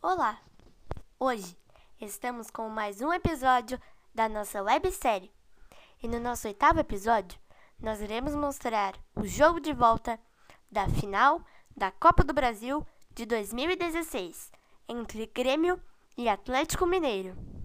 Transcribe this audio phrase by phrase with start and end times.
[0.00, 0.40] Olá!
[1.18, 1.58] Hoje
[2.00, 3.80] estamos com mais um episódio
[4.14, 5.32] da nossa websérie.
[6.00, 7.36] E no nosso oitavo episódio,
[7.80, 10.16] nós iremos mostrar o jogo de volta
[10.70, 11.42] da final
[11.76, 14.52] da Copa do Brasil de 2016
[14.88, 15.82] entre Grêmio
[16.16, 17.57] e Atlético Mineiro.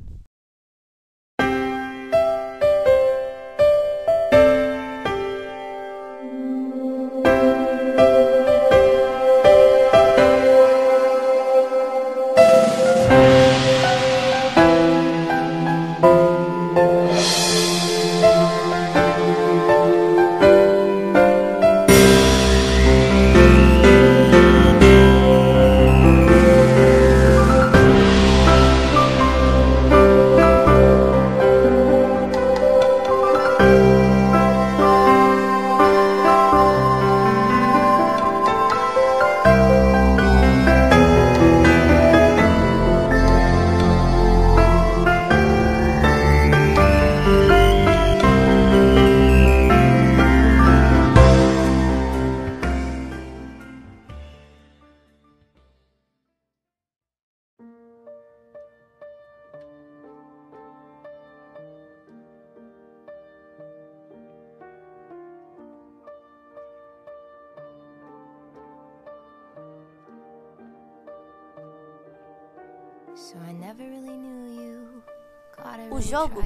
[75.91, 76.41] O jogo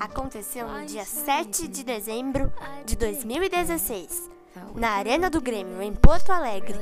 [0.00, 2.52] aconteceu no dia 7 de dezembro
[2.84, 4.28] de 2016,
[4.74, 6.74] na Arena do Grêmio, em Porto Alegre.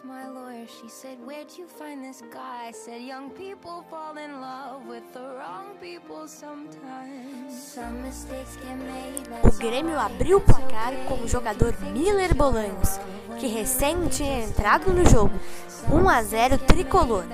[0.00, 2.68] With my lawyer, she said, Where'd you find this guy?
[2.68, 7.52] I said, Young people fall in love with the wrong people sometimes.
[7.52, 9.28] Some mistakes get made.
[9.44, 12.98] O Grêmio abriu o placar com o jogador Miller Bolanhos,
[13.38, 15.34] que recém tinha entrado no jogo.
[15.90, 17.24] 1 a 0 tricolor.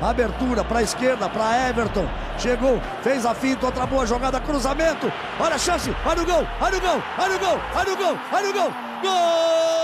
[0.00, 2.06] Abertura para a esquerda, para Everton.
[2.38, 5.12] Chegou, fez a finta, outra boa jogada, cruzamento.
[5.38, 8.18] Olha a chance, olha o gol, olha o gol, olha o gol, olha o gol,
[8.32, 8.72] olha o gol.
[9.02, 9.83] Gol!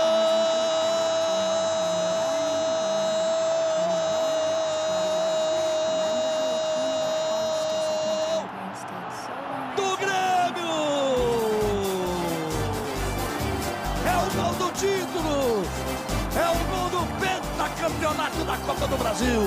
[17.91, 19.41] pentacampeonato da Copa do Brasil!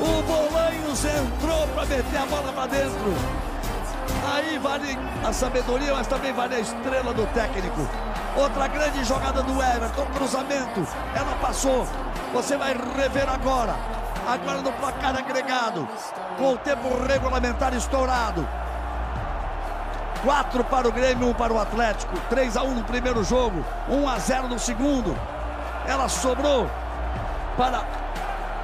[0.00, 3.14] O Bolanhos entrou para meter a bola para dentro.
[4.32, 7.86] Aí vale a sabedoria, mas também vale a estrela do técnico.
[8.36, 10.86] Outra grande jogada do Everton, cruzamento.
[11.14, 11.86] Ela passou.
[12.32, 13.74] Você vai rever agora.
[14.26, 15.88] Agora no placar agregado,
[16.38, 18.46] com o tempo regulamentar estourado.
[20.22, 22.18] 4 para o Grêmio, 1 para o Atlético.
[22.28, 25.16] 3 a 1 no primeiro jogo, 1 a 0 no segundo.
[25.90, 26.70] Ela sobrou
[27.56, 27.84] para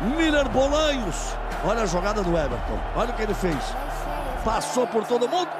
[0.00, 1.34] Miller Bolanhos.
[1.64, 2.78] Olha a jogada do Everton.
[2.94, 3.58] Olha o que ele fez.
[4.44, 5.50] Passou por todo mundo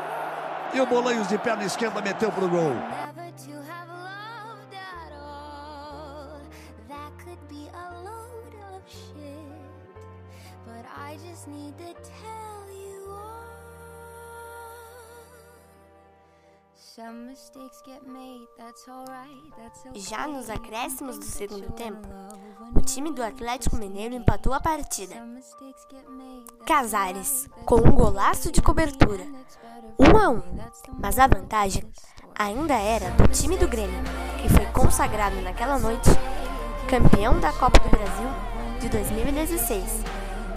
[0.73, 2.73] e o Bolanhos de perna esquerda meteu para o gol.
[19.95, 22.09] Já nos acréscimos do segundo tempo,
[22.75, 25.15] o time do Atlético Mineiro empatou a partida.
[26.65, 29.25] Casares, com um golaço de cobertura,
[29.99, 30.43] 1 um a 1, um,
[30.99, 31.85] mas a vantagem
[32.35, 34.03] ainda era do time do Grêmio,
[34.41, 36.09] que foi consagrado naquela noite
[36.89, 38.29] campeão da Copa do Brasil
[38.81, 40.03] de 2016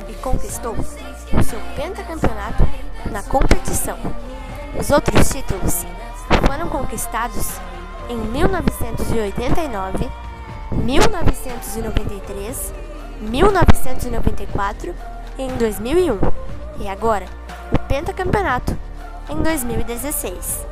[0.08, 2.64] e conquistou o seu pentacampeonato
[3.12, 3.98] na competição.
[4.80, 5.84] Os outros títulos
[6.48, 7.60] foram conquistados
[8.10, 10.10] em 1989,
[10.72, 12.74] 1993,
[13.22, 14.96] 1994
[15.38, 16.20] e em 2001.
[16.80, 17.26] E agora,
[17.72, 18.76] o pentacampeonato
[19.30, 20.66] em 2016.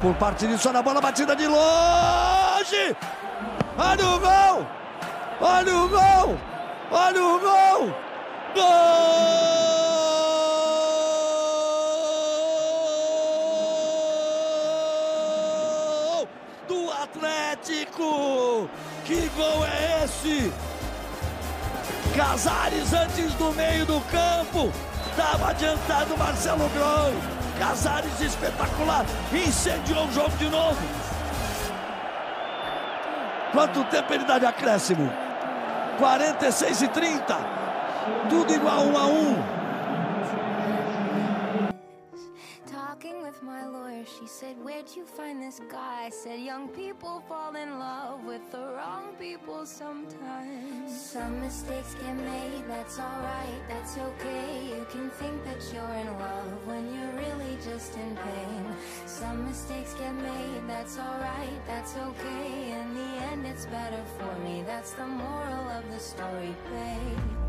[0.00, 2.96] Por parte disso, olha a bola batida de longe!
[3.78, 4.66] Olha o gol!
[5.40, 6.36] Olha o gol!
[6.90, 7.94] Olha o gol!
[8.54, 9.21] Gol!
[19.04, 20.52] Que gol é esse?
[22.16, 24.72] Casares antes do meio do campo.
[25.10, 27.12] Estava adiantado Marcelo Grão.
[27.58, 29.04] Casares espetacular.
[29.32, 30.78] Incendiou o jogo de novo.
[33.50, 35.12] Quanto tempo ele dá de acréscimo?
[35.98, 37.38] 46 e 30.
[38.28, 39.51] Tudo igual um a um.
[44.18, 46.04] She said, Where'd you find this guy?
[46.06, 51.00] I said, Young people fall in love with the wrong people sometimes.
[51.00, 54.68] Some mistakes get made, that's alright, that's okay.
[54.68, 58.64] You can think that you're in love when you're really just in pain.
[59.06, 62.72] Some mistakes get made, that's alright, that's okay.
[62.72, 64.62] In the end, it's better for me.
[64.66, 67.41] That's the moral of the story, babe.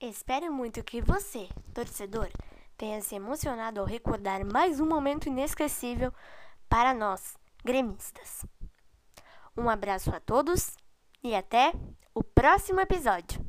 [0.00, 2.30] Espero muito que você, torcedor,
[2.76, 6.14] tenha se emocionado ao recordar mais um momento inesquecível
[6.68, 8.46] para nós, gremistas.
[9.56, 10.76] Um abraço a todos
[11.20, 11.72] e até
[12.14, 13.44] o próximo episódio.